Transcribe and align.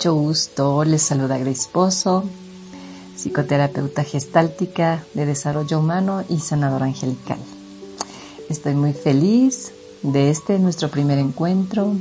mucho 0.00 0.14
gusto. 0.14 0.82
Les 0.84 1.02
saluda 1.02 1.36
Grace 1.36 1.68
Pozo, 1.70 2.24
psicoterapeuta 3.14 4.02
gestáltica 4.02 5.04
de 5.12 5.26
desarrollo 5.26 5.78
humano 5.78 6.24
y 6.26 6.40
sanadora 6.40 6.86
angelical. 6.86 7.36
Estoy 8.48 8.76
muy 8.76 8.94
feliz 8.94 9.72
de 10.00 10.30
este 10.30 10.58
nuestro 10.58 10.88
primer 10.88 11.18
encuentro 11.18 11.92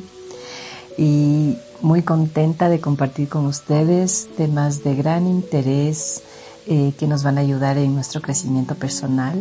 y 0.98 1.58
muy 1.82 2.02
contenta 2.02 2.70
de 2.70 2.80
compartir 2.80 3.28
con 3.28 3.46
ustedes 3.46 4.30
temas 4.38 4.82
de 4.86 4.96
gran 4.96 5.28
interés 5.28 6.24
eh, 6.68 6.94
que 6.98 7.06
nos 7.06 7.24
van 7.24 7.38
a 7.38 7.42
ayudar 7.42 7.78
en 7.78 7.96
nuestro 7.96 8.22
crecimiento 8.22 8.76
personal 8.76 9.38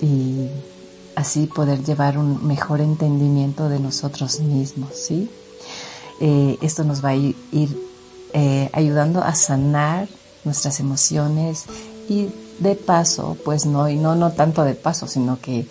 y 0.00 0.48
así 1.16 1.44
poder 1.48 1.84
llevar 1.84 2.16
un 2.16 2.46
mejor 2.46 2.80
entendimiento 2.80 3.68
de 3.68 3.78
nosotros 3.78 4.40
mismos, 4.40 4.94
¿sí? 4.94 5.28
Eh, 6.20 6.58
esto 6.62 6.84
nos 6.84 7.04
va 7.04 7.10
a 7.10 7.16
ir, 7.16 7.36
eh, 8.32 8.68
ayudando 8.72 9.22
a 9.22 9.34
sanar 9.34 10.08
nuestras 10.44 10.80
emociones 10.80 11.64
y 12.08 12.28
de 12.58 12.74
paso, 12.76 13.36
pues 13.44 13.66
no, 13.66 13.88
y 13.88 13.96
no, 13.96 14.14
no 14.14 14.32
tanto 14.32 14.64
de 14.64 14.74
paso, 14.74 15.06
sino 15.06 15.40
que 15.40 15.66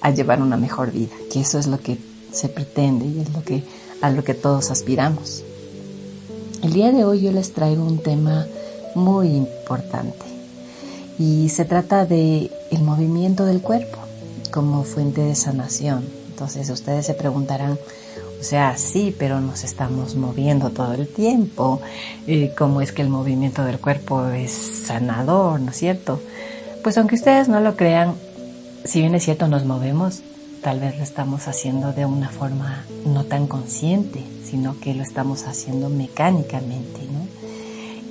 a 0.00 0.10
llevar 0.10 0.40
una 0.40 0.56
mejor 0.56 0.92
vida, 0.92 1.14
que 1.32 1.40
eso 1.40 1.58
es 1.58 1.66
lo 1.66 1.80
que 1.80 1.98
se 2.32 2.48
pretende 2.48 3.06
y 3.06 3.20
es 3.20 3.32
lo 3.32 3.42
que, 3.42 3.64
a 4.00 4.10
lo 4.10 4.22
que 4.22 4.34
todos 4.34 4.70
aspiramos. 4.70 5.42
El 6.62 6.72
día 6.72 6.92
de 6.92 7.04
hoy 7.04 7.22
yo 7.22 7.32
les 7.32 7.52
traigo 7.52 7.84
un 7.84 7.98
tema 7.98 8.46
muy 8.94 9.28
importante 9.28 10.26
y 11.18 11.48
se 11.48 11.64
trata 11.64 12.04
de 12.04 12.50
el 12.70 12.82
movimiento 12.82 13.44
del 13.44 13.60
cuerpo 13.60 13.98
como 14.50 14.84
fuente 14.84 15.20
de 15.20 15.34
sanación. 15.34 16.04
Entonces 16.28 16.70
ustedes 16.70 17.06
se 17.06 17.14
preguntarán, 17.14 17.78
o 18.40 18.42
sea, 18.42 18.76
sí, 18.76 19.14
pero 19.18 19.40
nos 19.40 19.64
estamos 19.64 20.14
moviendo 20.14 20.70
todo 20.70 20.94
el 20.94 21.08
tiempo. 21.08 21.80
Eh, 22.26 22.54
¿Cómo 22.56 22.80
es 22.80 22.92
que 22.92 23.02
el 23.02 23.08
movimiento 23.08 23.64
del 23.64 23.80
cuerpo 23.80 24.26
es 24.26 24.52
sanador, 24.52 25.60
no 25.60 25.72
es 25.72 25.76
cierto? 25.76 26.20
Pues 26.84 26.96
aunque 26.98 27.16
ustedes 27.16 27.48
no 27.48 27.60
lo 27.60 27.76
crean, 27.76 28.14
si 28.84 29.00
bien 29.00 29.14
es 29.16 29.24
cierto, 29.24 29.48
nos 29.48 29.64
movemos, 29.64 30.22
tal 30.62 30.78
vez 30.78 30.96
lo 30.96 31.02
estamos 31.02 31.48
haciendo 31.48 31.92
de 31.92 32.06
una 32.06 32.28
forma 32.28 32.84
no 33.04 33.24
tan 33.24 33.48
consciente, 33.48 34.22
sino 34.44 34.78
que 34.78 34.94
lo 34.94 35.02
estamos 35.02 35.44
haciendo 35.44 35.88
mecánicamente, 35.88 37.00
¿no? 37.12 37.26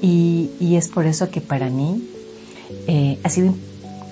Y, 0.02 0.76
es 0.76 0.90
por 0.90 1.08
eso 1.08 1.32
que 1.32 1.42
para 1.42 1.70
mí 1.70 2.08
eh, 2.88 3.18
ha 3.24 3.30
sido 3.30 3.56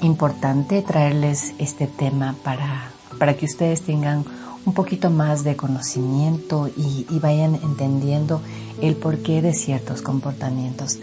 importante 0.02 0.81
traerles 0.81 1.53
este 1.59 1.86
tema 1.86 2.36
para, 2.43 2.91
para 3.19 3.36
que 3.36 3.45
ustedes 3.45 3.81
tengan 3.81 4.25
un 4.66 4.73
poquito 4.73 5.09
más 5.09 5.44
de 5.44 5.55
conocimiento 5.55 6.69
y, 6.75 7.05
vayan 7.19 7.55
entendiendo 7.55 8.41
el 8.81 8.95
porqué 8.95 9.41
de 9.41 9.53
ciertos 9.53 10.02
comportamientos 10.02 10.97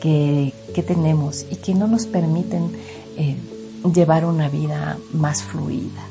que, 0.00 0.52
tenemos 0.86 1.46
y 1.50 1.56
que 1.56 1.74
no 1.74 1.88
nos 1.88 2.06
permiten 2.06 2.70
eh, 3.16 3.36
llevar 3.94 4.26
una 4.26 4.48
vida 4.48 4.98
más 5.12 5.42
fluida. 5.42 6.06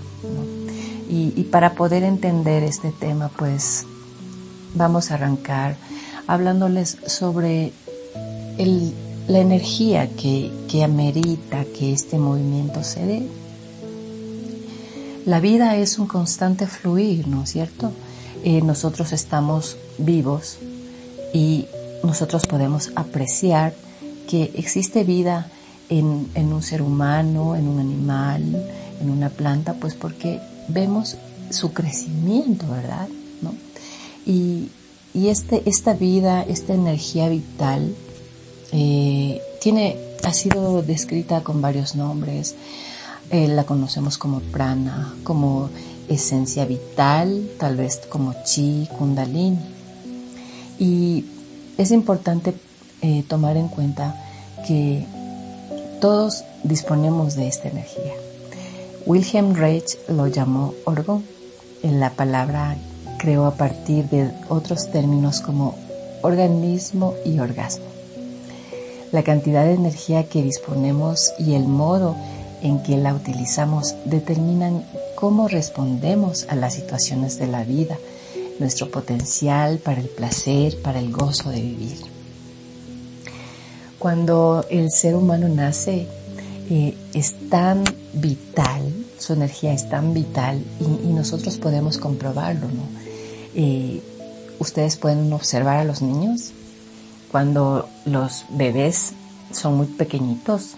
Y, 1.07 1.43
para 1.51 1.75
poder 1.75 2.03
entender 2.03 2.63
este 2.63 2.91
tema, 2.91 3.29
pues 3.37 3.85
vamos 4.73 5.11
a 5.11 5.13
arrancar 5.13 5.77
hablándoles 6.27 6.97
sobre 7.05 7.71
la 9.27 9.39
energía 9.39 10.09
que, 10.15 10.51
que 10.67 10.83
amerita 10.83 11.63
que 11.77 11.93
este 11.93 12.17
movimiento 12.17 12.83
se 12.83 13.05
dé 13.05 13.44
la 15.25 15.39
vida 15.39 15.75
es 15.75 15.97
un 15.97 16.07
constante 16.07 16.67
fluir, 16.67 17.27
¿no 17.27 17.43
es 17.43 17.51
cierto? 17.51 17.91
Eh, 18.43 18.61
nosotros 18.61 19.11
estamos 19.11 19.75
vivos 19.97 20.59
y 21.33 21.65
nosotros 22.03 22.45
podemos 22.45 22.91
apreciar 22.95 23.73
que 24.29 24.51
existe 24.55 25.03
vida 25.03 25.47
en, 25.89 26.27
un 26.35 26.61
ser 26.61 26.81
humano, 26.81 27.55
en 27.55 27.67
un 27.67 27.79
animal, 27.79 28.43
en 29.01 29.09
una 29.09 29.29
planta, 29.29 29.73
pues 29.73 29.95
porque 29.95 30.39
vemos 30.67 31.17
su 31.49 31.73
crecimiento, 31.73 32.67
¿verdad? 32.69 33.07
Y, 34.27 34.69
este, 35.13 35.63
esta 35.65 35.93
vida, 35.93 36.43
esta 36.43 36.73
energía 36.73 37.29
vital, 37.29 37.95
eh, 38.73 39.41
tiene, 39.61 39.97
ha 40.23 40.33
sido 40.33 40.81
descrita 40.81 41.41
con 41.41 41.61
varios 41.61 41.95
nombres. 41.95 42.55
Eh, 43.31 43.47
la 43.47 43.63
conocemos 43.63 44.17
como 44.17 44.39
prana, 44.39 45.13
como 45.23 45.69
esencia 46.07 46.65
vital, 46.65 47.49
tal 47.59 47.75
vez 47.75 48.01
como 48.09 48.35
chi, 48.43 48.87
kundalini. 48.97 49.59
Y 50.77 51.25
es 51.77 51.91
importante 51.91 52.53
eh, 53.01 53.23
tomar 53.27 53.57
en 53.57 53.67
cuenta 53.67 54.15
que 54.67 55.05
todos 55.99 56.43
disponemos 56.63 57.35
de 57.35 57.47
esta 57.47 57.69
energía. 57.69 58.13
Wilhelm 59.05 59.55
Reich 59.55 59.97
lo 60.07 60.27
llamó 60.27 60.73
orgón. 60.85 61.23
En 61.83 61.99
la 61.99 62.11
palabra 62.11 62.75
creó 63.17 63.45
a 63.45 63.55
partir 63.55 64.09
de 64.09 64.31
otros 64.49 64.91
términos 64.91 65.41
como 65.41 65.75
organismo 66.21 67.13
y 67.23 67.39
orgasmo. 67.39 67.85
La 69.11 69.23
cantidad 69.23 69.63
de 69.63 69.73
energía 69.73 70.27
que 70.27 70.41
disponemos 70.41 71.31
y 71.37 71.53
el 71.53 71.67
modo 71.67 72.15
en 72.65 72.81
que 72.81 72.97
la 72.97 73.13
utilizamos 73.13 73.95
determinan 74.05 74.83
cómo 75.13 75.47
respondemos 75.47 76.47
a 76.49 76.55
las 76.55 76.73
situaciones 76.73 77.37
de 77.37 77.45
la 77.45 77.63
vida, 77.63 77.95
nuestro 78.59 78.89
potencial 78.89 79.77
para 79.77 80.01
el 80.01 80.09
placer, 80.09 80.81
para 80.81 80.99
el 80.99 81.11
gozo 81.11 81.51
de 81.51 81.61
vivir. 81.61 81.97
Cuando 83.99 84.65
el 84.71 84.89
ser 84.89 85.15
humano 85.15 85.47
nace, 85.47 86.07
eh, 86.69 86.97
es 87.13 87.35
tan 87.49 87.83
vital, 88.13 88.81
su 89.19 89.33
energía 89.33 89.71
es 89.71 89.87
tan 89.87 90.13
vital 90.15 90.63
y, 90.79 91.13
nosotros 91.13 91.57
podemos 91.57 91.97
comprobarlo, 91.97 92.67
¿no? 92.67 92.83
Eh, 93.53 94.01
ustedes 94.59 94.97
pueden 94.97 95.31
observar 95.31 95.77
a 95.77 95.83
los 95.83 96.01
niños 96.01 96.51
cuando 97.31 97.87
los 98.05 98.45
bebés 98.49 99.13
son 99.51 99.77
muy 99.77 99.87
pequeñitos, 99.87 100.75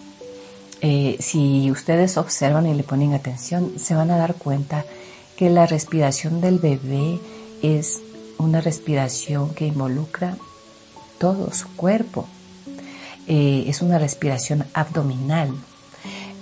eh, 0.81 1.17
si 1.19 1.71
ustedes 1.71 2.17
observan 2.17 2.67
y 2.67 2.73
le 2.73 2.83
ponen 2.83 3.13
atención, 3.13 3.73
se 3.77 3.95
van 3.95 4.11
a 4.11 4.17
dar 4.17 4.35
cuenta 4.35 4.85
que 5.35 5.49
la 5.49 5.65
respiración 5.65 6.41
del 6.41 6.59
bebé 6.59 7.19
es 7.61 7.99
una 8.37 8.61
respiración 8.61 9.53
que 9.53 9.67
involucra 9.67 10.37
todo 11.19 11.51
su 11.53 11.67
cuerpo. 11.75 12.27
Eh, 13.27 13.65
es 13.67 13.81
una 13.81 13.99
respiración 13.99 14.65
abdominal. 14.73 15.51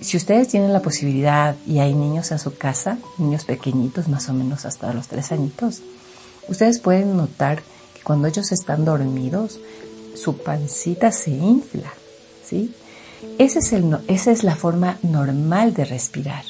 Si 0.02 0.18
ustedes 0.18 0.50
tienen 0.50 0.74
la 0.74 0.82
posibilidad 0.82 1.56
y 1.66 1.80
hay 1.80 1.94
niños 1.94 2.32
en 2.32 2.40
su 2.40 2.58
casa, 2.58 2.98
niños 3.18 3.46
pequeñitos, 3.46 4.08
más 4.08 4.30
o 4.30 4.34
menos 4.34 4.66
hasta 4.66 4.94
los 4.94 5.08
tres 5.08 5.32
añitos, 5.32 5.82
ustedes 6.48 6.80
pueden 6.80 7.18
notar 7.18 7.64
que 7.96 8.04
cuando 8.04 8.28
ellos 8.28 8.52
están 8.52 8.86
dormidos, 8.86 9.60
su 10.16 10.38
pancita 10.38 11.12
se 11.12 11.32
infla, 11.32 11.92
¿sí? 12.46 12.74
Es 13.38 13.56
esa 13.56 14.32
es 14.32 14.44
la 14.44 14.56
forma 14.56 14.98
normal 15.04 15.74
de 15.74 15.86
respirar. 15.86 16.44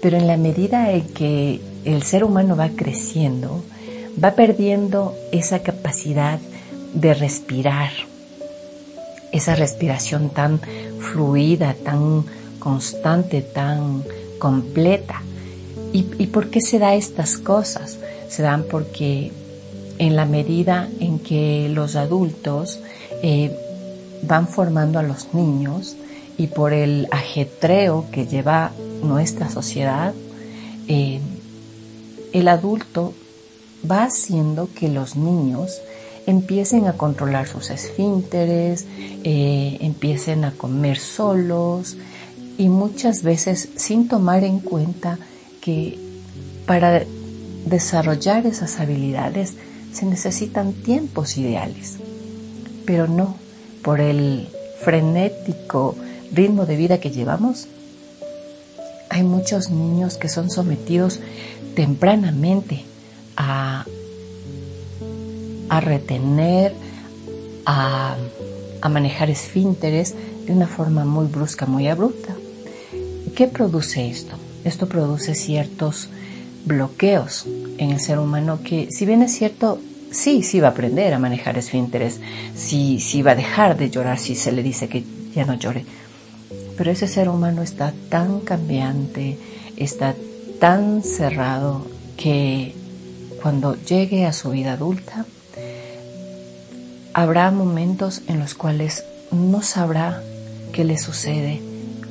Pero 0.00 0.16
en 0.16 0.26
la 0.26 0.36
medida 0.36 0.92
en 0.92 1.02
que 1.08 1.60
el 1.84 2.02
ser 2.02 2.24
humano 2.24 2.56
va 2.56 2.70
creciendo, 2.70 3.62
va 4.22 4.32
perdiendo 4.32 5.14
esa 5.32 5.60
capacidad 5.60 6.38
de 6.94 7.14
respirar, 7.14 7.90
esa 9.32 9.54
respiración 9.54 10.30
tan 10.30 10.60
fluida, 11.00 11.74
tan 11.74 12.24
constante, 12.58 13.42
tan 13.42 14.02
completa. 14.38 15.22
¿Y, 15.92 16.02
por 16.26 16.50
qué 16.50 16.60
se 16.60 16.78
da 16.78 16.94
estas 16.94 17.38
cosas? 17.38 17.98
Se 18.28 18.42
dan 18.42 18.64
porque 18.70 19.32
en 19.98 20.16
la 20.16 20.26
medida 20.26 20.88
en 21.00 21.18
que 21.18 21.68
los 21.70 21.96
adultos 21.96 22.80
eh, 23.22 23.56
van 24.22 24.48
formando 24.48 24.98
a 24.98 25.02
los 25.02 25.34
niños 25.34 25.96
y 26.36 26.46
por 26.48 26.72
el 26.72 27.08
ajetreo 27.10 28.06
que 28.12 28.26
lleva 28.26 28.72
nuestra 29.02 29.50
sociedad, 29.50 30.14
eh, 30.86 31.20
el 32.32 32.48
adulto 32.48 33.14
va 33.88 34.04
haciendo 34.04 34.68
que 34.74 34.88
los 34.88 35.16
niños 35.16 35.80
empiecen 36.26 36.86
a 36.86 36.92
controlar 36.92 37.48
sus 37.48 37.70
esfínteres, 37.70 38.86
eh, 39.24 39.78
empiecen 39.80 40.44
a 40.44 40.52
comer 40.52 40.98
solos 40.98 41.96
y 42.58 42.68
muchas 42.68 43.22
veces 43.22 43.68
sin 43.76 44.08
tomar 44.08 44.44
en 44.44 44.60
cuenta 44.60 45.18
que 45.60 45.98
para 46.66 47.04
desarrollar 47.66 48.46
esas 48.46 48.78
habilidades 48.78 49.54
se 49.92 50.06
necesitan 50.06 50.72
tiempos 50.72 51.38
ideales. 51.38 51.96
Pero 52.84 53.08
no, 53.08 53.36
por 53.82 54.00
el 54.00 54.48
frenético 54.82 55.96
ritmo 56.32 56.66
de 56.66 56.76
vida 56.76 56.98
que 56.98 57.10
llevamos, 57.10 57.68
hay 59.10 59.22
muchos 59.22 59.70
niños 59.70 60.16
que 60.16 60.28
son 60.28 60.50
sometidos 60.50 61.20
tempranamente 61.74 62.84
a, 63.36 63.86
a 65.68 65.80
retener 65.80 66.74
a, 67.64 68.16
a 68.80 68.88
manejar 68.88 69.30
esfínteres 69.30 70.14
de 70.46 70.52
una 70.52 70.66
forma 70.66 71.04
muy 71.04 71.26
brusca, 71.26 71.66
muy 71.66 71.88
abrupta. 71.88 72.34
¿Qué 73.34 73.46
produce 73.46 74.08
esto? 74.08 74.36
Esto 74.64 74.88
produce 74.88 75.34
ciertos 75.34 76.08
bloqueos 76.64 77.46
en 77.78 77.92
el 77.92 78.00
ser 78.00 78.18
humano 78.18 78.60
que, 78.62 78.90
si 78.90 79.06
bien 79.06 79.22
es 79.22 79.32
cierto, 79.34 79.78
sí, 80.10 80.42
sí 80.42 80.60
va 80.60 80.68
a 80.68 80.70
aprender 80.70 81.12
a 81.14 81.18
manejar 81.18 81.58
esfínteres, 81.58 82.20
sí, 82.54 83.00
sí 83.00 83.22
va 83.22 83.32
a 83.32 83.36
dejar 83.36 83.76
de 83.76 83.90
llorar 83.90 84.18
si 84.18 84.34
se 84.34 84.52
le 84.52 84.62
dice 84.62 84.88
que 84.88 85.04
ya 85.34 85.44
no 85.44 85.54
llore. 85.54 85.84
Pero 86.76 86.90
ese 86.90 87.08
ser 87.08 87.28
humano 87.28 87.62
está 87.62 87.92
tan 88.08 88.40
cambiante, 88.40 89.38
está 89.76 90.14
tan 90.60 91.02
cerrado 91.02 91.86
que 92.16 92.74
cuando 93.42 93.76
llegue 93.76 94.26
a 94.26 94.32
su 94.32 94.50
vida 94.50 94.72
adulta, 94.72 95.26
habrá 97.14 97.50
momentos 97.50 98.22
en 98.28 98.38
los 98.38 98.54
cuales 98.54 99.04
no 99.30 99.62
sabrá 99.62 100.22
qué 100.72 100.84
le 100.84 100.98
sucede 100.98 101.60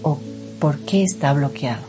o 0.01 0.19
por 0.59 0.79
qué 0.79 1.03
está 1.03 1.33
bloqueado. 1.33 1.83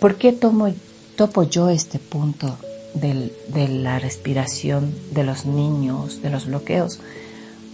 ¿Por 0.00 0.16
qué 0.16 0.32
tomo, 0.32 0.72
topo 1.16 1.42
yo 1.42 1.68
este 1.68 1.98
punto 1.98 2.56
de 2.94 3.68
la 3.68 3.98
respiración 3.98 4.94
de 5.12 5.24
los 5.24 5.46
niños, 5.46 6.22
de 6.22 6.30
los 6.30 6.46
bloqueos? 6.46 7.00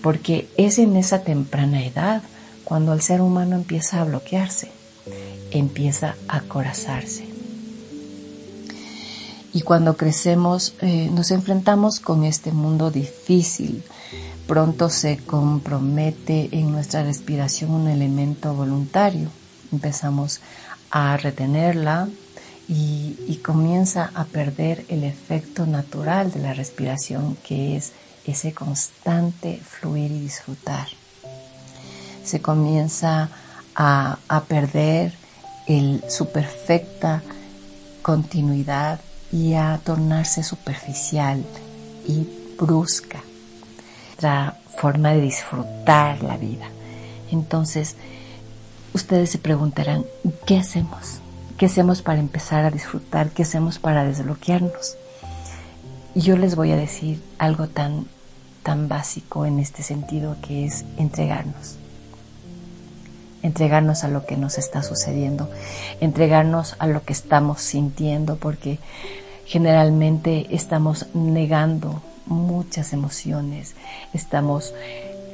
Porque 0.03 0.49
es 0.57 0.79
en 0.79 0.97
esa 0.97 1.23
temprana 1.23 1.85
edad 1.85 2.23
cuando 2.65 2.93
el 2.93 3.01
ser 3.01 3.21
humano 3.21 3.57
empieza 3.57 4.01
a 4.01 4.05
bloquearse, 4.05 4.69
empieza 5.51 6.17
a 6.29 6.41
corazarse. 6.41 7.35
Y 9.55 9.61
cuando 9.61 9.97
crecemos 9.97 10.75
eh, 10.81 11.09
nos 11.13 11.31
enfrentamos 11.31 12.01
con 12.01 12.25
este 12.25 12.51
mundo 12.51 12.91
difícil. 12.91 13.85
Pronto 14.49 14.91
se 14.91 15.19
compromete 15.19 16.49
en 16.51 16.73
nuestra 16.73 17.05
respiración 17.05 17.71
un 17.71 17.89
elemento 17.89 18.53
voluntario. 18.53 19.29
Empezamos 19.73 20.41
a 20.91 21.17
retenerla 21.17 22.09
y, 22.69 23.41
comienza 23.45 24.11
a 24.15 24.25
perder 24.25 24.87
el 24.89 25.05
efecto 25.05 25.67
natural 25.67 26.33
de 26.33 26.41
la 26.41 26.55
respiración 26.55 27.37
que 27.47 27.77
es 27.77 27.93
ese 28.25 28.55
constante 28.55 29.61
fluir 29.63 30.11
y 30.11 30.21
disfrutar. 30.21 30.89
Se 32.25 32.41
comienza 32.41 33.29
a, 33.75 34.19
a 34.29 34.45
perder 34.45 35.13
su 36.09 36.31
perfecta 36.33 37.23
continuidad 38.01 39.01
y 39.31 39.55
a 39.55 39.79
tornarse 39.85 40.43
superficial 40.43 41.45
y 42.07 42.27
brusca. 42.59 43.23
Otra 44.15 44.59
forma 44.79 45.13
de 45.13 45.21
disfrutar 45.21 46.23
la 46.23 46.39
vida. 46.39 46.69
Entonces, 47.31 47.97
ustedes 48.95 49.31
se 49.31 49.39
preguntarán, 49.39 50.07
¿qué 50.47 50.59
hacemos? 50.59 51.21
¿Qué 51.59 51.67
hacemos 51.67 52.03
para 52.03 52.19
empezar 52.19 52.65
a 52.65 52.71
disfrutar? 52.71 53.31
¿Qué 53.31 53.43
hacemos 53.43 53.79
para 53.79 54.05
desbloquearnos? 54.05 54.97
Y 56.15 56.21
yo 56.21 56.37
les 56.37 56.57
voy 56.57 56.73
a 56.73 56.77
decir 56.77 57.23
algo 57.39 57.69
tan, 57.69 58.07
tan 58.63 58.89
básico 58.89 59.47
en 59.47 59.59
este 59.61 59.83
sentido 59.83 60.37
que 60.43 60.67
es 60.67 60.85
entregarnos 60.97 61.79
entregarnos 63.45 64.05
a 64.05 64.09
lo 64.09 64.25
que 64.25 64.39
nos 64.39 64.57
está 64.57 64.83
sucediendo, 64.83 65.51
entregarnos 66.01 66.77
a 66.79 66.87
lo 66.87 67.05
que 67.05 67.13
estamos 67.13 67.61
sintiendo, 67.61 68.37
porque 68.37 68.79
generalmente 69.45 70.47
estamos 70.51 71.07
negando 71.13 72.03
muchas 72.25 72.95
emociones, 72.95 73.75
estamos 74.15 74.73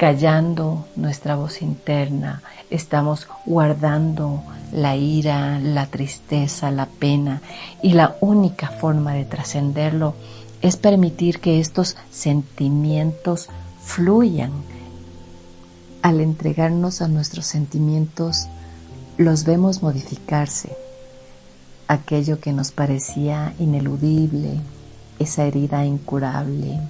callando 0.00 0.86
nuestra 0.96 1.36
voz 1.36 1.60
interna, 1.60 2.40
estamos 2.70 3.28
guardando 3.44 4.42
la 4.72 4.96
ira, 4.96 5.58
la 5.58 5.88
tristeza, 5.88 6.70
la 6.70 6.86
pena. 6.86 7.42
Y 7.82 7.92
la 7.92 8.16
única 8.22 8.68
forma 8.68 9.12
de 9.12 9.26
trascenderlo 9.26 10.14
es 10.62 10.78
permitir 10.78 11.38
que 11.40 11.60
estos 11.60 11.98
sentimientos 12.10 13.50
fluyan. 13.82 14.52
Al 16.00 16.22
entregarnos 16.22 17.02
a 17.02 17.08
nuestros 17.08 17.44
sentimientos, 17.44 18.48
los 19.18 19.44
vemos 19.44 19.82
modificarse, 19.82 20.74
aquello 21.88 22.40
que 22.40 22.54
nos 22.54 22.72
parecía 22.72 23.52
ineludible, 23.58 24.60
esa 25.18 25.44
herida 25.44 25.84
incurable, 25.84 26.80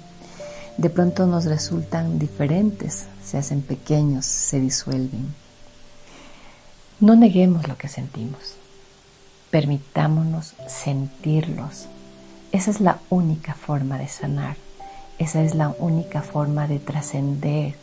de 0.80 0.88
pronto 0.88 1.26
nos 1.26 1.44
resultan 1.44 2.18
diferentes, 2.18 3.04
se 3.22 3.36
hacen 3.36 3.60
pequeños, 3.60 4.24
se 4.24 4.58
disuelven. 4.58 5.34
No 7.00 7.16
neguemos 7.16 7.68
lo 7.68 7.76
que 7.76 7.86
sentimos, 7.86 8.54
permitámonos 9.50 10.54
sentirlos. 10.68 11.84
Esa 12.50 12.70
es 12.70 12.80
la 12.80 12.98
única 13.10 13.52
forma 13.52 13.98
de 13.98 14.08
sanar, 14.08 14.56
esa 15.18 15.42
es 15.42 15.54
la 15.54 15.68
única 15.68 16.22
forma 16.22 16.66
de 16.66 16.78
trascender 16.78 17.74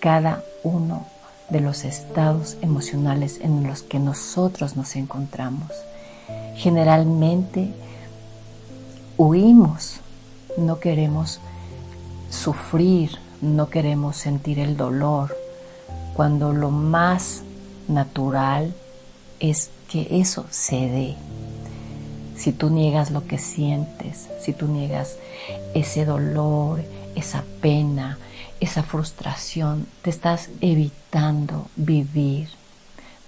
cada 0.00 0.42
uno 0.64 1.06
de 1.48 1.60
los 1.60 1.84
estados 1.84 2.56
emocionales 2.60 3.38
en 3.40 3.68
los 3.68 3.82
que 3.82 4.00
nosotros 4.00 4.74
nos 4.74 4.96
encontramos. 4.96 5.70
Generalmente 6.56 7.72
huimos, 9.16 10.00
no 10.56 10.80
queremos 10.80 11.40
sufrir, 12.30 13.18
no 13.42 13.68
queremos 13.68 14.16
sentir 14.16 14.58
el 14.58 14.76
dolor, 14.76 15.36
cuando 16.14 16.52
lo 16.52 16.70
más 16.70 17.42
natural 17.88 18.74
es 19.40 19.70
que 19.88 20.06
eso 20.20 20.46
se 20.50 20.76
dé. 20.76 21.16
Si 22.36 22.52
tú 22.52 22.70
niegas 22.70 23.10
lo 23.10 23.26
que 23.26 23.36
sientes, 23.36 24.28
si 24.40 24.52
tú 24.52 24.66
niegas 24.66 25.16
ese 25.74 26.06
dolor, 26.06 26.80
esa 27.14 27.44
pena, 27.60 28.18
esa 28.60 28.82
frustración, 28.82 29.86
te 30.02 30.10
estás 30.10 30.48
evitando 30.60 31.66
vivir 31.76 32.48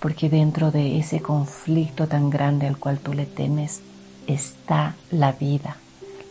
porque 0.03 0.29
dentro 0.29 0.73
de 0.73 0.99
ese 0.99 1.21
conflicto 1.21 2.09
tan 2.09 2.29
grande 2.29 2.67
al 2.67 2.76
cual 2.76 2.99
tú 2.99 3.12
le 3.12 3.25
temes 3.25 3.83
está 4.26 4.97
la 5.12 5.31
vida, 5.31 5.76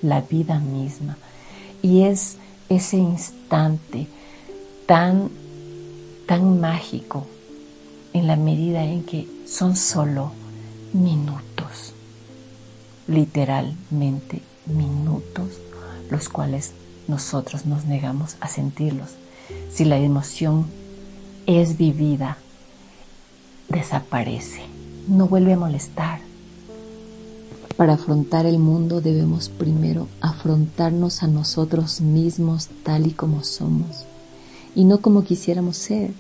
la 0.02 0.20
vida 0.20 0.60
misma. 0.60 1.18
Y 1.82 2.04
es 2.04 2.38
ese 2.76 2.98
instante 2.98 4.08
tan, 4.86 5.30
tan 6.26 6.62
mágico 6.62 7.28
en 8.14 8.28
la 8.28 8.38
medida 8.38 8.84
en 8.84 9.04
que 9.04 9.28
son 9.46 9.76
solo 9.76 10.32
minutos, 10.94 11.94
literalmente 13.08 14.42
minutos, 14.66 15.50
los 16.10 16.30
cuales 16.30 16.72
nosotros 17.10 17.66
nos 17.66 17.86
negamos 17.86 18.38
a 18.40 18.48
sentirlos. 18.48 19.10
Si 19.70 19.84
la 19.84 19.98
emoción 19.98 20.66
es 21.48 21.78
vivida 21.78 22.38
desaparece, 23.68 24.62
no 25.10 25.28
vuelve 25.28 25.54
a 25.54 25.58
molestar. 25.58 26.31
Para 27.82 27.94
afrontar 27.94 28.46
el 28.46 28.60
mundo 28.60 29.02
debemos 29.02 29.50
primero 29.50 30.08
afrontarnos 30.22 31.24
a 31.24 31.28
nosotros 31.28 32.00
mismos 32.00 32.70
tal 32.84 33.08
y 33.08 33.10
como 33.10 33.44
somos 33.44 34.06
y 34.76 34.86
no 34.86 35.02
como 35.02 35.24
quisiéramos 35.24 35.78
ser. 35.78 36.12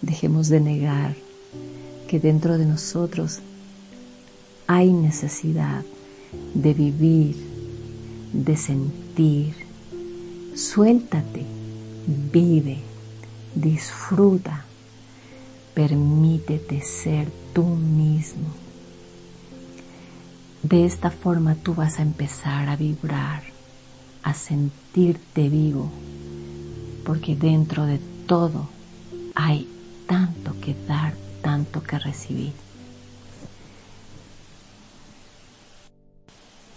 Dejemos 0.00 0.48
de 0.48 0.60
negar 0.60 1.16
que 2.08 2.18
dentro 2.18 2.56
de 2.56 2.64
nosotros 2.64 3.40
hay 4.66 4.90
necesidad 4.90 5.84
de 6.54 6.72
vivir, 6.72 7.36
de 8.32 8.56
sentir. 8.56 9.56
Suéltate, 10.54 11.44
vive, 12.32 12.78
disfruta 13.54 14.64
Permítete 15.74 16.80
ser 16.80 17.28
tú 17.52 17.64
mismo. 17.64 18.63
De 20.64 20.84
esta 20.84 21.12
forma 21.12 21.54
tú 21.54 21.74
vas 21.74 22.00
a 22.00 22.02
empezar 22.02 22.68
a 22.68 22.74
vibrar, 22.74 23.44
a 24.24 24.34
sentirte 24.34 25.48
vivo, 25.48 25.88
porque 27.04 27.36
dentro 27.36 27.86
de 27.86 28.00
todo 28.26 28.68
hay 29.36 29.68
tanto 30.08 30.58
que 30.60 30.74
dar, 30.88 31.14
tanto 31.40 31.80
que 31.84 31.98
recibir. 32.00 32.52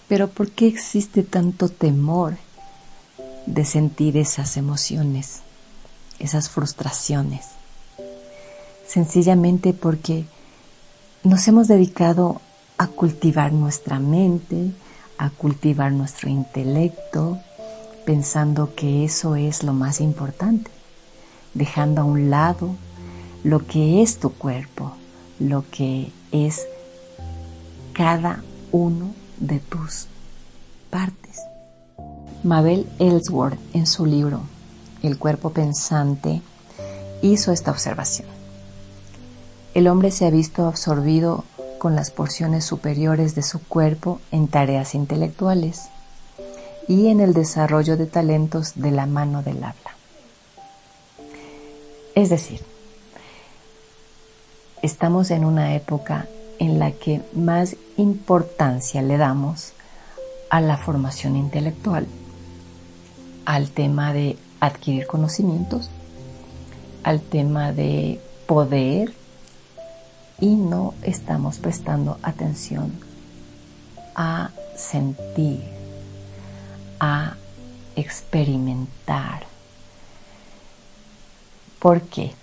Pero 0.08 0.28
¿por 0.28 0.52
qué 0.52 0.68
existe 0.68 1.24
tanto 1.24 1.68
temor 1.68 2.38
de 3.48 3.66
sentir 3.66 4.18
esas 4.18 4.56
emociones, 4.58 5.42
esas 6.20 6.50
frustraciones? 6.50 7.58
sencillamente 8.88 9.74
porque 9.74 10.26
nos 11.24 11.48
hemos 11.48 11.68
dedicado 11.68 12.42
a 12.78 12.88
cultivar 12.88 13.54
nuestra 13.54 14.00
mente, 14.00 14.72
a 15.18 15.30
cultivar 15.30 15.92
nuestro 15.92 16.30
intelecto 16.30 17.40
pensando 18.06 18.74
que 18.74 19.04
eso 19.04 19.36
es 19.36 19.64
lo 19.64 19.74
más 19.74 20.00
importante, 20.00 20.72
dejando 21.54 22.02
a 22.02 22.06
un 22.06 22.30
lado 22.30 22.76
lo 23.44 23.66
que 23.66 24.02
es 24.02 24.20
tu 24.20 24.32
cuerpo, 24.32 24.94
lo 25.40 25.66
que 25.70 26.12
es 26.32 26.66
cada 27.94 28.44
uno 28.72 29.14
de 29.40 29.60
tus 29.60 30.08
partes. 30.90 31.42
Mabel 32.44 32.88
Ellsworth 33.00 33.60
en 33.74 33.88
su 33.88 34.06
libro 34.06 34.42
El 35.04 35.18
cuerpo 35.18 35.50
pensante 35.50 36.42
hizo 37.22 37.52
esta 37.52 37.72
observación. 37.72 38.28
El 39.74 39.88
hombre 39.88 40.12
se 40.12 40.26
ha 40.26 40.30
visto 40.30 40.66
absorbido 40.66 41.44
con 41.78 41.96
las 41.96 42.12
porciones 42.12 42.66
superiores 42.66 43.36
de 43.36 43.44
su 43.44 43.62
cuerpo 43.64 44.20
en 44.32 44.48
tareas 44.48 44.96
intelectuales 44.96 45.90
y 46.88 47.08
en 47.08 47.20
el 47.20 47.34
desarrollo 47.34 47.98
de 47.98 48.06
talentos 48.06 48.74
de 48.76 48.92
la 48.92 49.06
mano 49.06 49.44
del 49.44 49.58
habla. 49.58 49.96
Es 52.16 52.30
decir, 52.30 52.62
estamos 54.82 55.32
en 55.32 55.46
una 55.46 55.76
época 55.76 56.28
en 56.60 56.80
la 56.80 56.92
que 56.92 57.22
más 57.34 57.76
importancia 57.98 59.02
le 59.02 59.18
damos 59.18 59.74
a 60.50 60.62
la 60.62 60.78
formación 60.78 61.36
intelectual, 61.36 62.08
al 63.46 63.70
tema 63.70 64.14
de 64.14 64.38
adquirir 64.60 65.06
conocimientos, 65.06 65.92
al 67.04 67.22
tema 67.22 67.72
de 67.72 68.20
poder 68.48 69.14
y 70.40 70.56
no 70.56 70.94
estamos 71.02 71.58
prestando 71.60 72.18
atención 72.22 72.92
a 74.16 74.52
sentir, 74.76 75.64
a 77.00 77.36
experimentar. 77.96 79.46
¿Por 81.80 82.02
qué? 82.02 82.34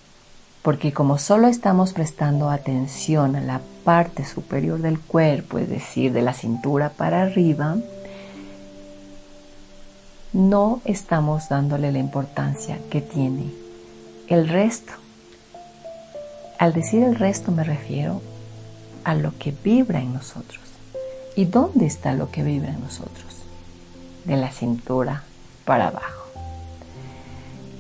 Porque 0.63 0.93
como 0.93 1.19
solo 1.19 1.49
estamos 1.49 1.93
prestando 1.93 2.51
atención 2.51 3.37
a 3.37 3.41
la 3.41 3.61
parte 3.85 4.25
superior 4.25 4.81
del 4.81 4.99
cuerpo, 4.99 5.59
es 5.59 5.69
decir, 5.69 6.13
de 6.13 6.23
la 6.23 6.33
cintura 6.33 6.91
para 6.91 7.23
arriba, 7.23 7.77
no 10.33 10.81
estamos 10.85 11.49
dándole 11.49 11.93
la 11.93 11.99
importancia 11.99 12.79
que 12.91 13.01
tiene 13.01 13.53
el 14.29 14.49
resto. 14.49 15.04
Al 16.59 16.73
decir 16.73 17.03
el 17.03 17.17
resto 17.17 17.51
me 17.51 17.65
refiero 17.65 18.23
a 19.03 19.15
lo 19.15 19.37
que 19.39 19.53
vibra 19.53 20.01
en 20.01 20.15
nosotros. 20.15 20.61
¿Y 21.37 21.47
dónde 21.47 21.87
está 21.87 22.13
lo 22.13 22.31
que 22.31 22.43
vibra 22.45 22.71
en 22.71 22.81
nosotros? 22.81 23.43
De 24.25 24.37
la 24.37 24.53
cintura 24.53 25.25
para 25.65 25.89
abajo. 25.89 26.25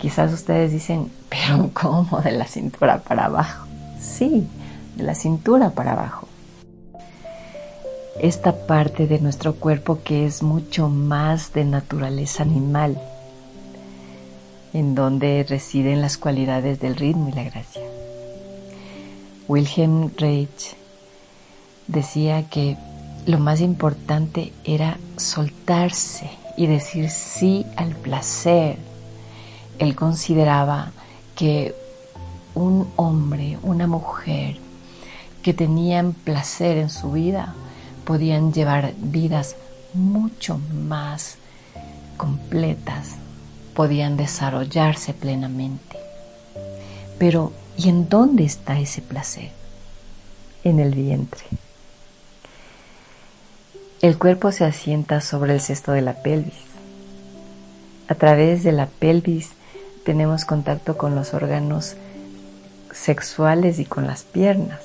Quizás 0.00 0.32
ustedes 0.32 0.72
dicen, 0.72 1.10
pero 1.28 1.70
¿cómo 1.72 2.20
de 2.20 2.32
la 2.32 2.46
cintura 2.46 2.98
para 2.98 3.26
abajo? 3.26 3.66
Sí, 4.00 4.46
de 4.96 5.04
la 5.04 5.14
cintura 5.14 5.70
para 5.70 5.92
abajo. 5.92 6.28
Esta 8.20 8.66
parte 8.66 9.06
de 9.06 9.20
nuestro 9.20 9.54
cuerpo 9.54 10.00
que 10.04 10.26
es 10.26 10.42
mucho 10.42 10.88
más 10.88 11.52
de 11.52 11.64
naturaleza 11.64 12.42
animal, 12.42 13.00
en 14.72 14.94
donde 14.94 15.44
residen 15.48 16.00
las 16.00 16.16
cualidades 16.18 16.80
del 16.80 16.96
ritmo 16.96 17.28
y 17.28 17.32
la 17.32 17.44
gracia. 17.44 17.82
Wilhelm 19.46 20.10
Reich 20.16 20.74
decía 21.86 22.48
que 22.48 22.78
lo 23.26 23.38
más 23.38 23.60
importante 23.60 24.52
era 24.64 24.98
soltarse 25.16 26.30
y 26.56 26.66
decir 26.66 27.10
sí 27.10 27.66
al 27.76 27.94
placer. 27.94 28.78
Él 29.78 29.94
consideraba 29.94 30.92
que 31.36 31.74
un 32.54 32.88
hombre, 32.96 33.58
una 33.62 33.86
mujer 33.86 34.56
que 35.42 35.52
tenían 35.52 36.14
placer 36.14 36.78
en 36.78 36.88
su 36.88 37.12
vida 37.12 37.54
podían 38.06 38.52
llevar 38.52 38.94
vidas 38.96 39.56
mucho 39.92 40.58
más 40.72 41.36
completas, 42.16 43.16
podían 43.74 44.16
desarrollarse 44.16 45.12
plenamente. 45.12 45.98
Pero 47.18 47.52
¿Y 47.76 47.88
en 47.88 48.08
dónde 48.08 48.44
está 48.44 48.78
ese 48.78 49.02
placer? 49.02 49.50
En 50.62 50.78
el 50.78 50.94
vientre. 50.94 51.44
El 54.00 54.18
cuerpo 54.18 54.52
se 54.52 54.64
asienta 54.64 55.20
sobre 55.20 55.54
el 55.54 55.60
cesto 55.60 55.92
de 55.92 56.02
la 56.02 56.14
pelvis. 56.22 56.54
A 58.08 58.14
través 58.14 58.62
de 58.62 58.72
la 58.72 58.86
pelvis 58.86 59.52
tenemos 60.04 60.44
contacto 60.44 60.96
con 60.96 61.14
los 61.14 61.34
órganos 61.34 61.96
sexuales 62.92 63.78
y 63.78 63.86
con 63.86 64.06
las 64.06 64.22
piernas. 64.22 64.80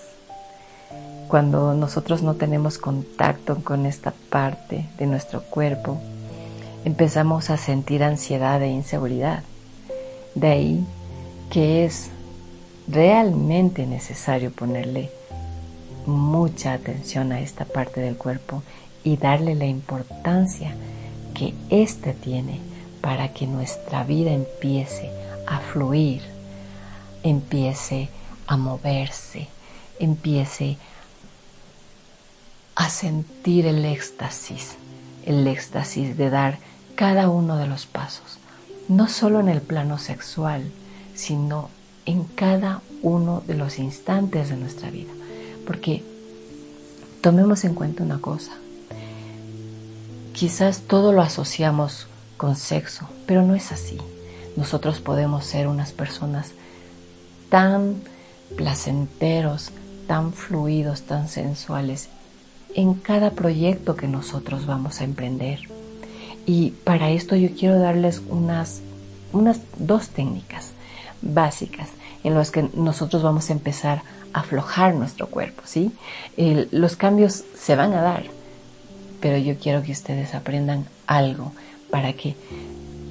Cuando 1.28 1.76
nosotros 1.76 2.24
no 2.24 2.36
tenemos 2.36 2.80
contacto 2.80 3.64
con 3.64 3.86
esta 3.86 4.14
parte 4.30 4.90
de 4.98 5.06
nuestro 5.06 5.44
cuerpo, 5.44 6.02
empezamos 6.86 7.52
a 7.52 7.58
sentir 7.58 8.04
ansiedad 8.04 8.64
e 8.64 8.70
inseguridad. 8.70 9.44
De 10.34 10.48
ahí 10.48 10.86
que 11.52 11.86
es 11.86 12.10
realmente 12.92 13.86
necesario 13.86 14.52
ponerle 14.52 15.12
mucha 16.06 16.74
atención 16.74 17.32
a 17.32 17.40
esta 17.40 17.66
parte 17.66 18.02
del 18.02 18.18
cuerpo 18.18 18.64
y 19.04 19.18
darle 19.18 19.56
la 19.56 19.66
importancia 19.66 20.74
que 21.34 21.54
éste 21.70 22.14
tiene 22.14 22.60
para 23.02 23.32
que 23.34 23.48
nuestra 23.48 24.04
vida 24.04 24.32
empiece 24.32 25.10
a 25.48 25.60
fluir, 25.60 26.22
empiece 27.24 28.10
a 28.48 28.58
moverse, 28.58 29.48
empiece 30.00 30.78
a 32.76 32.90
sentir 32.90 33.68
el 33.68 33.86
éxtasis, 33.86 34.76
el 35.26 35.46
éxtasis 35.48 36.18
de 36.18 36.30
dar 36.30 36.58
cada 36.96 37.30
uno 37.30 37.58
de 37.58 37.68
los 37.68 37.86
pasos, 37.86 38.40
no 38.88 39.08
solo 39.08 39.40
en 39.40 39.50
el 39.50 39.62
plano 39.62 39.98
sexual, 39.98 40.72
sino 41.14 41.70
en 42.10 42.24
cada 42.24 42.82
uno 43.04 43.44
de 43.46 43.54
los 43.54 43.78
instantes 43.78 44.50
de 44.50 44.58
nuestra 44.58 44.90
vida. 44.90 45.12
Porque 45.68 46.04
tomemos 47.22 47.64
en 47.64 47.76
cuenta 47.76 48.04
una 48.04 48.20
cosa. 48.20 48.52
Quizás 50.34 50.82
todo 50.82 51.14
lo 51.14 51.22
asociamos 51.22 52.08
con 52.36 52.56
sexo, 52.56 53.08
pero 53.28 53.44
no 53.44 53.54
es 53.54 53.72
así. 53.72 54.00
Nosotros 54.56 55.02
podemos 55.02 55.46
ser 55.46 55.68
unas 55.68 55.92
personas 55.92 56.54
tan 57.50 58.02
placenteros, 58.58 59.70
tan 60.08 60.34
fluidos, 60.34 61.04
tan 61.04 61.30
sensuales 61.30 62.10
en 62.74 62.96
cada 62.96 63.32
proyecto 63.32 63.96
que 63.96 64.08
nosotros 64.08 64.66
vamos 64.66 65.00
a 65.00 65.04
emprender. 65.04 65.60
Y 66.48 66.72
para 66.84 67.12
esto 67.12 67.36
yo 67.36 67.50
quiero 67.56 67.78
darles 67.78 68.24
unas, 68.30 68.82
unas 69.32 69.60
dos 69.78 70.10
técnicas 70.10 70.72
básicas 71.22 71.90
en 72.24 72.34
las 72.36 72.52
que 72.52 72.70
nosotros 72.74 73.24
vamos 73.24 73.50
a 73.50 73.54
empezar 73.54 74.02
a 74.34 74.42
aflojar 74.42 74.94
nuestro 74.96 75.28
cuerpo, 75.28 75.64
¿sí? 75.66 75.92
los 76.72 76.96
cambios 76.96 77.44
se 77.56 77.76
van 77.76 77.94
a 77.94 78.02
dar, 78.02 78.26
pero 79.20 79.38
yo 79.38 79.58
quiero 79.58 79.84
que 79.84 79.92
ustedes 79.92 80.36
aprendan 80.36 80.86
algo 81.08 81.52
para 81.90 82.14
que 82.14 82.36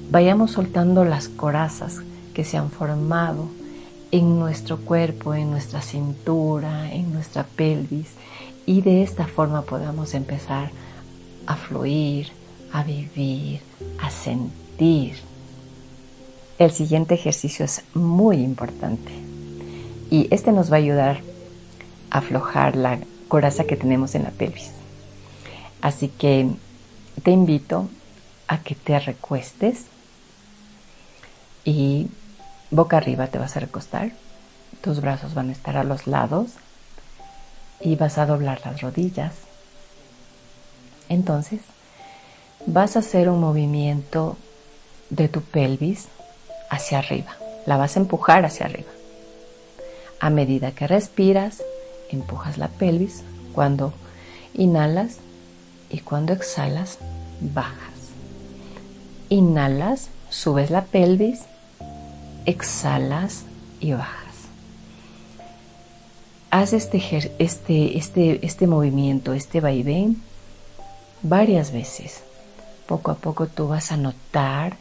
vayamos 0.09 0.51
soltando 0.51 1.03
las 1.05 1.27
corazas 1.27 1.97
que 2.33 2.43
se 2.43 2.57
han 2.57 2.71
formado 2.71 3.49
en 4.11 4.39
nuestro 4.39 4.77
cuerpo, 4.77 5.35
en 5.35 5.51
nuestra 5.51 5.81
cintura, 5.81 6.91
en 6.91 7.13
nuestra 7.13 7.43
pelvis 7.43 8.13
y 8.65 8.81
de 8.81 9.03
esta 9.03 9.27
forma 9.27 9.63
podamos 9.63 10.13
empezar 10.13 10.71
a 11.45 11.55
fluir, 11.55 12.31
a 12.71 12.83
vivir, 12.83 13.61
a 14.01 14.09
sentir 14.09 15.15
el 16.59 16.71
siguiente 16.71 17.15
ejercicio 17.15 17.63
es 17.63 17.83
muy 17.93 18.37
importante 18.37 19.11
y 20.11 20.27
este 20.29 20.51
nos 20.51 20.69
va 20.69 20.75
a 20.75 20.79
ayudar 20.79 21.21
a 22.11 22.17
aflojar 22.17 22.75
la 22.75 22.99
coraza 23.29 23.63
que 23.63 23.77
tenemos 23.77 24.13
en 24.13 24.23
la 24.23 24.31
pelvis. 24.31 24.71
Así 25.81 26.09
que 26.09 26.49
te 27.23 27.31
invito 27.31 27.89
a 28.47 28.57
que 28.61 28.75
te 28.75 28.99
recuestes 28.99 29.85
y 31.63 32.09
boca 32.71 32.97
arriba 32.97 33.27
te 33.27 33.39
vas 33.39 33.55
a 33.55 33.61
recostar. 33.61 34.11
Tus 34.81 34.99
brazos 34.99 35.33
van 35.33 35.49
a 35.49 35.53
estar 35.53 35.77
a 35.77 35.85
los 35.85 36.07
lados 36.07 36.51
y 37.79 37.95
vas 37.95 38.17
a 38.17 38.25
doblar 38.25 38.59
las 38.65 38.81
rodillas. 38.81 39.33
Entonces, 41.07 41.61
vas 42.65 42.97
a 42.97 42.99
hacer 42.99 43.29
un 43.29 43.39
movimiento 43.39 44.35
de 45.09 45.29
tu 45.29 45.41
pelvis 45.41 46.09
hacia 46.69 46.99
arriba. 46.99 47.35
La 47.65 47.77
vas 47.77 47.95
a 47.95 47.99
empujar 47.99 48.45
hacia 48.45 48.65
arriba. 48.65 48.89
A 50.19 50.29
medida 50.29 50.71
que 50.71 50.87
respiras, 50.87 51.63
empujas 52.09 52.57
la 52.57 52.67
pelvis. 52.67 53.23
Cuando 53.53 53.93
inhalas 54.53 55.17
y 55.89 55.99
cuando 55.99 56.33
exhalas, 56.33 56.99
bajas. 57.41 57.77
Inhalas, 59.29 60.09
subes 60.29 60.69
la 60.69 60.85
pelvis, 60.85 61.41
exhalas 62.45 63.43
y 63.79 63.93
bajas. 63.93 64.19
Haz 66.51 66.73
este, 66.73 67.01
este, 67.37 67.97
este, 67.97 68.45
este 68.45 68.67
movimiento, 68.67 69.33
este 69.33 69.61
vaivén, 69.61 70.21
varias 71.21 71.71
veces. 71.71 72.23
Poco 72.87 73.11
a 73.11 73.15
poco 73.15 73.45
tú 73.47 73.67
vas 73.67 73.91
a 73.91 73.97
notar 73.97 74.77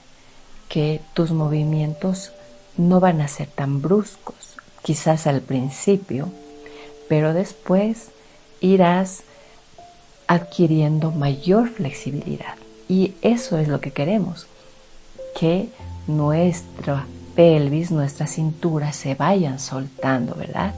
que 0.68 1.00
tus 1.14 1.30
movimientos 1.30 2.32
no 2.76 3.00
van 3.00 3.20
a 3.20 3.28
ser 3.28 3.48
tan 3.48 3.82
bruscos, 3.82 4.56
quizás 4.82 5.26
al 5.26 5.40
principio, 5.40 6.30
pero 7.08 7.34
después 7.34 8.08
irás 8.60 9.22
adquiriendo 10.26 11.10
mayor 11.10 11.68
flexibilidad. 11.68 12.54
Y 12.88 13.14
eso 13.22 13.58
es 13.58 13.68
lo 13.68 13.80
que 13.80 13.90
queremos, 13.90 14.46
que 15.38 15.68
nuestra 16.06 17.06
pelvis, 17.34 17.90
nuestra 17.90 18.26
cintura 18.26 18.92
se 18.92 19.14
vayan 19.14 19.58
soltando, 19.58 20.34
¿verdad? 20.34 20.74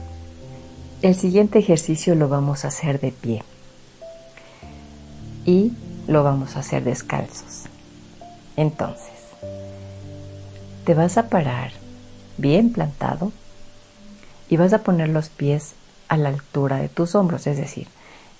El 1.01 1.15
siguiente 1.15 1.59
ejercicio 1.59 2.13
lo 2.13 2.29
vamos 2.29 2.63
a 2.63 2.67
hacer 2.67 2.99
de 2.99 3.11
pie 3.11 3.43
y 5.45 5.71
lo 6.07 6.23
vamos 6.23 6.55
a 6.55 6.59
hacer 6.59 6.83
descalzos. 6.83 7.63
Entonces, 8.55 9.20
te 10.85 10.93
vas 10.93 11.17
a 11.17 11.29
parar 11.29 11.71
bien 12.37 12.71
plantado 12.71 13.31
y 14.49 14.57
vas 14.57 14.73
a 14.73 14.79
poner 14.79 15.09
los 15.09 15.29
pies 15.29 15.73
a 16.07 16.17
la 16.17 16.29
altura 16.29 16.77
de 16.77 16.89
tus 16.89 17.15
hombros, 17.15 17.47
es 17.47 17.57
decir, 17.57 17.87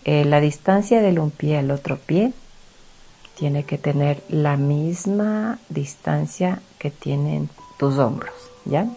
eh, 0.03 0.25
la 0.25 0.41
distancia 0.41 1.01
del 1.01 1.19
un 1.19 1.31
pie 1.31 1.57
al 1.57 1.71
otro 1.71 1.97
pie 1.97 2.33
tiene 3.37 3.63
que 3.63 3.77
tener 3.77 4.21
la 4.29 4.57
misma 4.57 5.59
distancia 5.69 6.61
que 6.79 6.91
tienen 6.91 7.49
tus 7.77 7.97
hombros, 7.97 8.33
¿ya? 8.65 8.87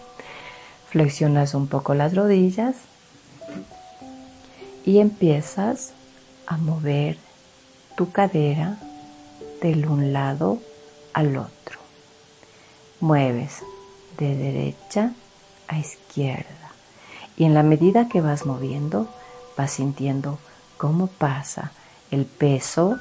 Flexionas 0.91 1.55
un 1.55 1.69
poco 1.69 1.95
las 1.95 2.15
rodillas 2.15 2.77
y 4.85 4.99
empiezas 4.99 5.93
a 6.47 6.57
mover 6.57 7.17
tu 7.97 8.11
cadera 8.11 8.77
del 9.63 9.87
un 9.87 10.13
lado 10.13 10.59
al 11.13 11.37
otro. 11.37 11.84
Mueves 13.01 13.63
de 14.19 14.37
derecha 14.37 15.13
a 15.69 15.79
izquierda 15.79 16.73
y 17.37 17.45
en 17.45 17.55
la 17.55 17.63
medida 17.63 18.09
que 18.09 18.21
vas 18.21 18.47
moviendo 18.47 19.09
vas 19.57 19.73
sintiendo 19.73 20.39
cómo 20.77 21.07
pasa 21.07 21.73
el 22.11 22.27
peso 22.27 22.99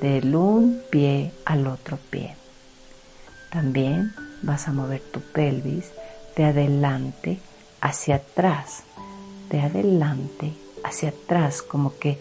del 0.00 0.34
un 0.34 0.82
pie 0.90 1.32
al 1.44 1.66
otro 1.66 1.98
pie. 2.10 2.36
También 3.50 4.14
vas 4.42 4.68
a 4.68 4.72
mover 4.72 5.00
tu 5.00 5.20
pelvis 5.20 5.90
de 6.36 6.44
adelante 6.44 7.40
hacia 7.80 8.16
atrás, 8.16 8.84
de 9.50 9.60
adelante 9.60 10.54
hacia 10.84 11.10
atrás, 11.10 11.62
como 11.62 11.98
que 11.98 12.18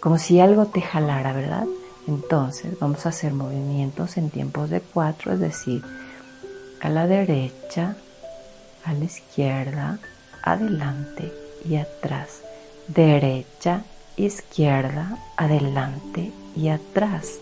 como 0.00 0.18
si 0.18 0.38
algo 0.38 0.66
te 0.66 0.82
jalara, 0.82 1.32
¿verdad? 1.32 1.66
Entonces 2.06 2.78
vamos 2.78 3.06
a 3.06 3.08
hacer 3.08 3.32
movimientos 3.32 4.16
en 4.16 4.30
tiempos 4.30 4.70
de 4.70 4.80
cuatro, 4.80 5.32
es 5.32 5.40
decir, 5.40 5.82
a 6.80 6.88
la 6.88 7.06
derecha, 7.06 7.96
a 8.84 8.92
la 8.92 9.04
izquierda, 9.04 9.98
adelante 10.42 11.32
y 11.64 11.76
atrás, 11.76 12.42
derecha, 12.88 13.82
izquierda, 14.16 15.18
adelante 15.36 16.32
y 16.54 16.68
atrás. 16.68 17.38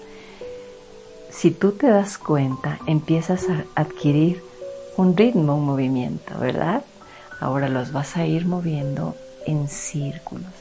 Si 1.30 1.50
tú 1.50 1.72
te 1.72 1.88
das 1.88 2.16
cuenta, 2.16 2.78
empiezas 2.86 3.48
a 3.48 3.64
adquirir 3.74 4.42
un 4.96 5.16
ritmo, 5.16 5.56
un 5.56 5.66
movimiento, 5.66 6.38
¿verdad? 6.38 6.84
Ahora 7.40 7.68
los 7.68 7.92
vas 7.92 8.16
a 8.16 8.26
ir 8.26 8.46
moviendo 8.46 9.16
en 9.46 9.68
círculos. 9.68 10.52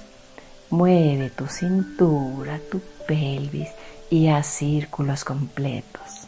Mueve 0.70 1.30
tu 1.30 1.48
cintura, 1.48 2.60
tu 2.72 2.82
pelvis 3.08 3.70
y 4.10 4.28
haz 4.28 4.48
círculos 4.48 5.24
completos. 5.24 6.23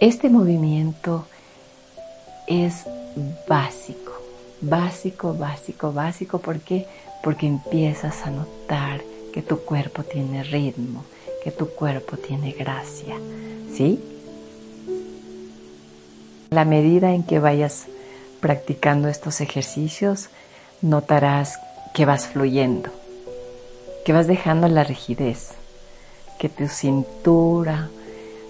Este 0.00 0.30
movimiento 0.30 1.26
es 2.46 2.86
básico, 3.46 4.12
básico, 4.62 5.34
básico, 5.34 5.92
básico. 5.92 6.38
¿Por 6.38 6.60
qué? 6.60 6.86
Porque 7.22 7.46
empiezas 7.46 8.24
a 8.24 8.30
notar 8.30 9.02
que 9.30 9.42
tu 9.42 9.58
cuerpo 9.58 10.02
tiene 10.02 10.42
ritmo, 10.42 11.04
que 11.44 11.50
tu 11.50 11.68
cuerpo 11.68 12.16
tiene 12.16 12.52
gracia, 12.52 13.16
¿sí? 13.70 14.02
La 16.48 16.64
medida 16.64 17.12
en 17.12 17.22
que 17.22 17.38
vayas 17.38 17.84
practicando 18.40 19.06
estos 19.08 19.42
ejercicios, 19.42 20.30
notarás 20.80 21.58
que 21.92 22.06
vas 22.06 22.26
fluyendo, 22.26 22.88
que 24.06 24.14
vas 24.14 24.26
dejando 24.26 24.66
la 24.66 24.82
rigidez, 24.82 25.50
que 26.38 26.48
tu 26.48 26.68
cintura 26.68 27.90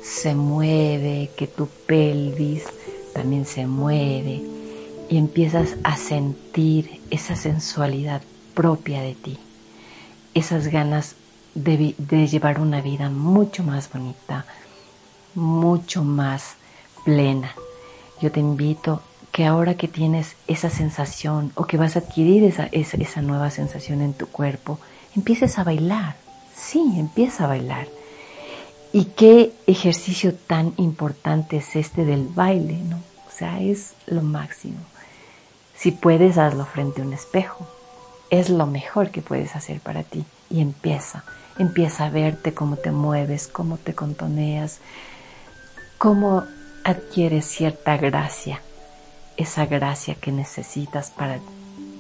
se 0.03 0.35
mueve, 0.35 1.31
que 1.37 1.47
tu 1.47 1.67
pelvis 1.87 2.65
también 3.15 3.47
se 3.47 3.67
mueve 3.67 4.43
y 5.09 5.17
empiezas 5.17 5.77
a 5.83 5.97
sentir 5.97 7.01
esa 7.11 7.37
sensualidad 7.37 8.23
propia 8.55 9.03
de 9.03 9.15
ti 9.15 9.39
esas 10.35 10.69
ganas 10.69 11.17
de, 11.55 11.95
llevar 12.29 12.61
una 12.61 12.81
vida 12.81 13.11
mucho 13.11 13.63
más 13.63 13.91
bonita, 13.93 14.45
mucho 15.35 16.05
más 16.05 16.55
plena. 17.05 17.55
Yo 18.21 18.31
te 18.31 18.41
invito 18.41 19.03
que 19.33 19.47
ahora 19.47 19.75
que 19.75 19.89
tienes 19.89 20.37
esa 20.47 20.71
sensación 20.71 21.53
o 21.55 21.65
que 21.65 21.77
vas 21.77 21.97
a 21.97 22.01
adquirir 22.01 22.45
esa, 22.45 22.69
esa, 22.73 23.23
nueva 23.23 23.51
sensación 23.51 24.03
en 24.03 24.15
tu 24.15 24.27
cuerpo, 24.27 24.79
empieces 25.17 25.59
a 25.59 25.65
bailar. 25.65 26.17
Sí, 26.55 26.95
empieza 26.97 27.45
a 27.45 27.49
bailar. 27.49 27.89
¿Y 28.93 29.05
qué 29.05 29.53
ejercicio 29.67 30.35
tan 30.35 30.75
importante 30.77 31.59
es 31.59 31.77
este 31.77 32.05
del 32.05 32.27
baile? 32.27 32.79
¿no? 32.79 32.97
O 32.97 33.31
sea, 33.31 33.61
es 33.61 33.95
lo 34.07 34.23
máximo. 34.23 34.79
Si 35.77 35.93
puedes, 35.93 36.39
hazlo 36.39 36.67
frente 36.67 37.01
a 37.01 37.05
un 37.05 37.13
espejo 37.13 37.67
es 38.31 38.49
lo 38.49 38.67
mejor 38.67 39.11
que 39.11 39.23
puedes 39.23 39.55
hacer 39.57 39.81
para 39.81 40.05
ti. 40.05 40.25
Y 40.49 40.61
empieza, 40.61 41.25
empieza 41.59 42.07
a 42.07 42.11
verte 42.11 42.55
cómo 42.55 42.77
te 42.77 42.93
mueves, 42.93 43.49
cómo 43.49 43.77
te 43.77 43.95
contoneas, 43.95 44.79
cómo 45.99 46.45
adquieres 46.85 47.45
cierta 47.45 47.97
gracia, 47.97 48.63
esa 49.37 49.67
gracia 49.67 50.15
que 50.15 50.33
necesitas 50.33 51.11
para 51.11 51.39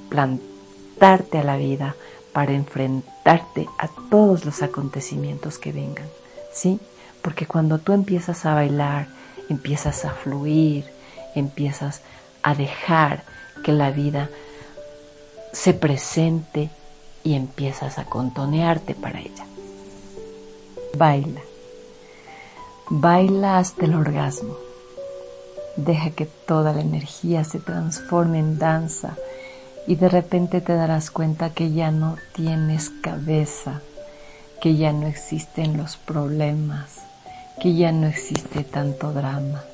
plantarte 0.09 1.39
a 1.39 1.45
la 1.45 1.57
vida, 1.57 1.95
para 2.33 2.53
enfrentarte 2.53 3.69
a 3.79 3.89
todos 4.09 4.45
los 4.45 4.63
acontecimientos 4.63 5.59
que 5.59 5.73
vengan, 5.73 6.09
¿sí? 6.53 6.81
Porque 7.23 7.47
cuando 7.47 7.79
tú 7.79 7.93
empiezas 7.93 8.47
a 8.47 8.55
bailar, 8.55 9.09
empiezas 9.49 10.05
a 10.05 10.11
fluir, 10.11 10.85
empiezas 11.35 12.03
a 12.43 12.55
dejar 12.55 13.23
que 13.65 13.73
la 13.73 13.91
vida 13.91 14.31
se 15.53 15.75
presente 15.75 16.71
y 17.23 17.35
empiezas 17.35 17.99
a 17.99 18.05
contonearte 18.05 18.95
para 18.95 19.21
ella. 19.21 19.45
Baila. 20.97 21.41
Baila 22.89 23.59
hasta 23.59 23.85
el 23.85 23.95
orgasmo. 23.95 24.57
Deja 25.77 26.11
que 26.11 26.27
toda 26.27 26.73
la 26.73 26.81
energía 26.81 27.45
se 27.45 27.61
transforme 27.61 28.39
en 28.39 28.59
danza 28.59 29.17
y 29.87 29.95
de 29.97 30.09
repente 30.09 30.61
te 30.61 30.75
darás 30.75 31.11
cuenta 31.11 31.51
que 31.51 31.73
ya 31.73 31.91
no 31.91 32.17
tienes 32.35 32.91
cabeza, 33.03 33.81
que 34.61 34.77
ya 34.77 34.93
no 34.93 35.07
existen 35.07 35.77
los 35.77 35.97
problemas, 35.97 37.01
que 37.61 37.75
ya 37.75 37.93
no 37.93 38.07
existe 38.07 38.63
tanto 38.63 39.13
drama. 39.13 39.65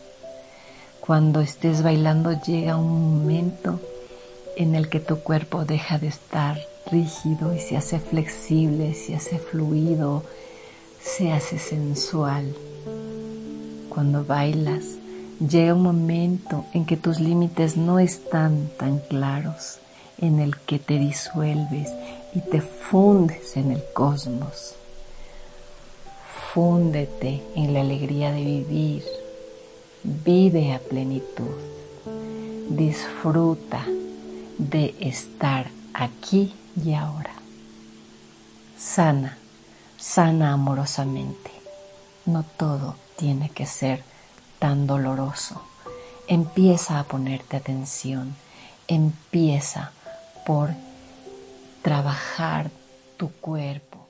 Cuando 1.00 1.40
estés 1.40 1.82
bailando 1.82 2.32
llega 2.42 2.76
un 2.76 3.18
momento 3.18 3.80
en 4.56 4.74
el 4.74 4.88
que 4.88 5.00
tu 5.00 5.18
cuerpo 5.20 5.64
deja 5.64 5.98
de 5.98 6.08
estar 6.08 6.58
rígido 6.90 7.54
y 7.54 7.58
se 7.58 7.76
hace 7.76 7.98
flexible, 7.98 8.94
se 8.94 9.16
hace 9.16 9.38
fluido, 9.38 10.22
se 11.02 11.32
hace 11.32 11.58
sensual. 11.58 12.54
Cuando 13.88 14.24
bailas, 14.24 14.84
llega 15.40 15.74
un 15.74 15.82
momento 15.82 16.64
en 16.72 16.86
que 16.86 16.96
tus 16.96 17.20
límites 17.20 17.76
no 17.76 17.98
están 17.98 18.68
tan 18.78 18.98
claros, 19.00 19.78
en 20.18 20.38
el 20.38 20.56
que 20.56 20.78
te 20.78 20.98
disuelves 20.98 21.90
y 22.34 22.40
te 22.40 22.60
fundes 22.90 23.56
en 23.56 23.72
el 23.72 23.82
cosmos. 23.92 24.74
Fúndete 26.52 27.42
en 27.56 27.74
la 27.74 27.80
alegría 27.80 28.30
de 28.30 28.44
vivir. 28.44 29.04
Vive 30.04 30.72
a 30.72 30.78
plenitud. 30.78 31.56
Disfruta 32.70 33.84
de 34.58 34.94
estar 35.00 35.70
aquí 35.94 36.54
y 36.82 36.94
ahora. 36.94 37.34
Sana, 38.78 39.36
sana 39.98 40.52
amorosamente. 40.52 41.50
no 42.24 42.44
todo 42.56 42.96
tiene 43.16 43.50
que 43.50 43.66
ser 43.66 44.02
tan 44.58 44.86
doloroso. 44.86 45.62
Empieza 46.28 46.98
a 46.98 47.04
ponerte 47.04 47.56
atención, 47.56 48.34
empieza 48.88 49.92
por 50.44 50.70
trabajar 51.86 52.68
tu 53.16 53.30
cuerpo. 53.30 54.08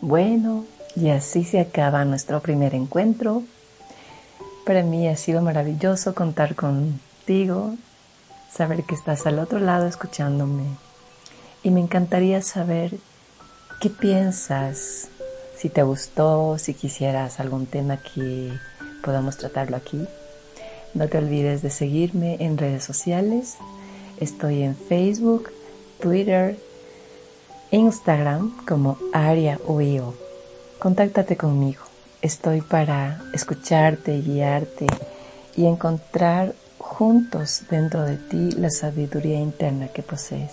Bueno, 0.00 0.64
y 0.96 1.10
así 1.10 1.44
se 1.44 1.60
acaba 1.60 2.06
nuestro 2.06 2.40
primer 2.40 2.74
encuentro. 2.74 3.42
Para 4.64 4.82
mí 4.82 5.06
ha 5.08 5.16
sido 5.16 5.42
maravilloso 5.42 6.14
contar 6.14 6.54
contigo, 6.54 7.74
saber 8.50 8.84
que 8.84 8.94
estás 8.94 9.26
al 9.26 9.38
otro 9.38 9.58
lado 9.58 9.86
escuchándome. 9.86 10.62
Y 11.62 11.70
me 11.70 11.80
encantaría 11.80 12.40
saber 12.40 12.94
qué 13.82 13.90
piensas, 13.90 15.08
si 15.58 15.68
te 15.68 15.82
gustó, 15.82 16.56
si 16.56 16.72
quisieras 16.72 17.40
algún 17.40 17.66
tema 17.66 17.98
que 17.98 18.50
podamos 19.04 19.36
tratarlo 19.36 19.76
aquí. 19.76 20.02
No 20.94 21.08
te 21.08 21.18
olvides 21.18 21.60
de 21.60 21.68
seguirme 21.68 22.38
en 22.40 22.56
redes 22.56 22.84
sociales. 22.84 23.58
Estoy 24.18 24.62
en 24.62 24.74
Facebook, 24.74 25.50
Twitter, 26.00 26.56
Instagram 27.70 28.64
como 28.66 28.98
Aria 29.12 29.60
Uio. 29.66 30.14
Contáctate 30.78 31.36
conmigo. 31.36 31.82
Estoy 32.22 32.62
para 32.62 33.22
escucharte, 33.32 34.20
guiarte 34.20 34.86
y 35.56 35.66
encontrar 35.66 36.54
juntos 36.78 37.62
dentro 37.70 38.04
de 38.04 38.16
ti 38.16 38.52
la 38.52 38.70
sabiduría 38.70 39.38
interna 39.38 39.88
que 39.88 40.02
posees. 40.02 40.52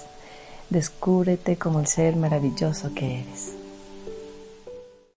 Descúbrete 0.69 1.57
como 1.57 1.79
el 1.79 1.87
ser 1.87 2.15
maravilloso 2.15 2.93
que 2.93 3.21
eres. 3.21 3.66